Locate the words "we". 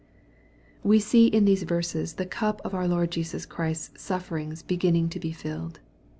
0.81-0.99